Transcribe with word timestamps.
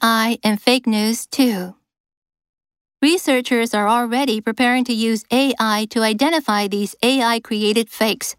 AI 0.00 0.38
and 0.42 0.60
fake 0.60 0.86
news 0.86 1.26
too. 1.26 1.74
Researchers 3.02 3.74
are 3.74 3.88
already 3.88 4.40
preparing 4.40 4.84
to 4.84 4.92
use 4.92 5.24
AI 5.30 5.86
to 5.90 6.02
identify 6.02 6.68
these 6.68 6.94
AI 7.02 7.40
created 7.40 7.90
fakes. 7.90 8.36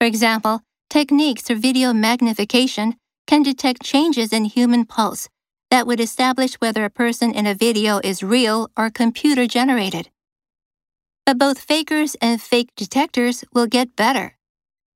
For 0.00 0.06
example, 0.06 0.62
techniques 0.90 1.42
for 1.42 1.54
video 1.54 1.92
magnification 1.92 2.96
can 3.26 3.42
detect 3.42 3.82
changes 3.82 4.32
in 4.32 4.44
human 4.46 4.84
pulse 4.84 5.28
that 5.70 5.86
would 5.86 6.00
establish 6.00 6.54
whether 6.54 6.84
a 6.84 6.90
person 6.90 7.32
in 7.32 7.46
a 7.46 7.54
video 7.54 8.00
is 8.02 8.22
real 8.22 8.70
or 8.76 8.90
computer 8.90 9.46
generated. 9.46 10.10
But 11.24 11.38
both 11.38 11.58
fakers 11.58 12.16
and 12.20 12.40
fake 12.40 12.70
detectors 12.76 13.44
will 13.52 13.66
get 13.66 13.96
better. 13.96 14.36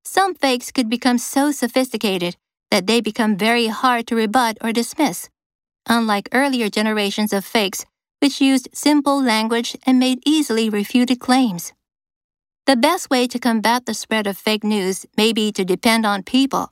Some 0.05 0.35
fakes 0.35 0.73
could 0.73 0.89
become 0.89 1.19
so 1.19 1.53
sophisticated 1.53 2.37
that 2.71 2.87
they 2.87 3.01
become 3.01 3.37
very 3.37 3.67
hard 3.67 4.07
to 4.09 4.17
rebut 4.17 4.57
or 4.63 4.73
dismiss, 4.73 5.29
unlike 5.87 6.29
earlier 6.33 6.69
generations 6.69 7.33
of 7.33 7.45
fakes 7.45 7.85
which 8.23 8.41
used 8.41 8.69
simple 8.73 9.21
language 9.21 9.77
and 9.85 9.99
made 9.99 10.23
easily 10.25 10.71
refuted 10.71 11.19
claims. 11.19 11.73
The 12.67 12.77
best 12.77 13.11
way 13.11 13.27
to 13.27 13.41
combat 13.41 13.85
the 13.85 13.95
spread 13.95 14.29
of 14.29 14.39
fake 14.39 14.63
news 14.63 15.05
may 15.17 15.33
be 15.33 15.51
to 15.51 15.65
depend 15.65 16.07
on 16.07 16.23
people. 16.23 16.71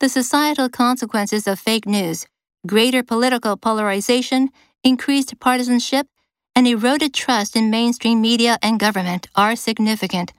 The 0.00 0.08
societal 0.08 0.68
consequences 0.68 1.46
of 1.46 1.60
fake 1.60 1.86
news, 1.86 2.26
greater 2.66 3.04
political 3.04 3.56
polarization, 3.56 4.50
increased 4.82 5.38
partisanship, 5.38 6.08
and 6.56 6.66
eroded 6.66 7.14
trust 7.14 7.54
in 7.54 7.70
mainstream 7.70 8.20
media 8.20 8.58
and 8.60 8.80
government 8.80 9.28
are 9.36 9.54
significant. 9.54 10.32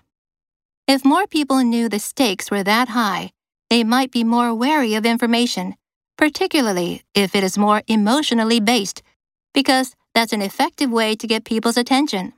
If 0.86 1.06
more 1.06 1.28
people 1.28 1.64
knew 1.64 1.88
the 1.88 2.00
stakes 2.00 2.52
were 2.52 2.64
that 2.64 2.90
high, 2.90 3.32
they 3.70 3.86
might 3.86 4.12
be 4.12 4.26
more 4.26 4.54
wary 4.54 4.96
of 4.96 5.06
information, 5.06 5.76
particularly 6.20 7.02
if 7.16 7.34
it 7.34 7.46
is 7.46 7.58
more 7.58 7.82
emotionally 7.88 8.60
based, 8.60 9.02
because 9.54 9.96
that's 10.14 10.34
an 10.34 10.42
effective 10.42 10.92
way 10.92 11.16
to 11.16 11.26
get 11.26 11.46
people's 11.46 11.78
attention. 11.78 12.34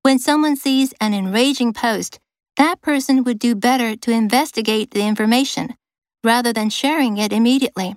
When 0.00 0.18
someone 0.18 0.56
sees 0.56 0.94
an 1.02 1.12
enraging 1.12 1.74
post, 1.74 2.18
that 2.56 2.80
person 2.80 3.24
would 3.24 3.38
do 3.38 3.54
better 3.54 3.94
to 3.94 4.10
investigate 4.10 4.92
the 4.92 5.06
information 5.06 5.74
rather 6.24 6.50
than 6.50 6.70
sharing 6.70 7.18
it 7.18 7.30
immediately. 7.30 7.94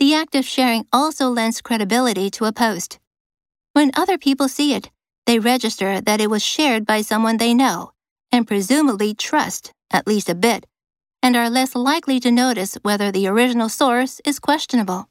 The 0.00 0.14
act 0.14 0.34
of 0.34 0.44
sharing 0.44 0.86
also 0.92 1.28
lends 1.28 1.60
credibility 1.60 2.30
to 2.30 2.46
a 2.46 2.52
post. 2.52 2.98
When 3.72 3.92
other 3.94 4.18
people 4.18 4.48
see 4.48 4.74
it, 4.74 4.90
they 5.26 5.38
register 5.38 6.00
that 6.00 6.20
it 6.20 6.28
was 6.28 6.42
shared 6.42 6.84
by 6.84 7.02
someone 7.02 7.36
they 7.36 7.54
know 7.54 7.92
and 8.32 8.48
presumably 8.48 9.14
trust, 9.14 9.72
at 9.92 10.08
least 10.08 10.28
a 10.28 10.34
bit, 10.34 10.66
and 11.28 11.36
are 11.36 11.50
less 11.50 11.76
likely 11.76 12.18
to 12.18 12.32
notice 12.32 12.74
whether 12.82 13.12
the 13.12 13.28
original 13.28 13.68
source 13.68 14.20
is 14.24 14.40
questionable. 14.40 15.08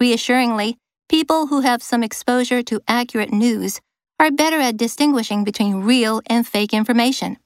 Reassuringly, 0.00 0.78
People 1.10 1.48
who 1.48 1.62
have 1.62 1.82
some 1.82 2.04
exposure 2.04 2.62
to 2.62 2.80
accurate 2.86 3.32
news 3.32 3.80
are 4.20 4.30
better 4.30 4.60
at 4.60 4.76
distinguishing 4.76 5.42
between 5.42 5.82
real 5.82 6.22
and 6.26 6.46
fake 6.46 6.72
information. 6.72 7.36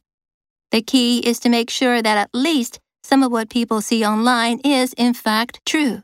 The 0.70 0.82
key 0.82 1.20
is 1.20 1.38
to 1.40 1.48
make 1.48 1.70
sure 1.70 2.02
that 2.02 2.18
at 2.18 2.28
least 2.34 2.78
some 3.02 3.22
of 3.22 3.32
what 3.32 3.48
people 3.48 3.80
see 3.80 4.04
online 4.04 4.60
is, 4.66 4.92
in 4.98 5.14
fact, 5.14 5.60
true. 5.64 6.02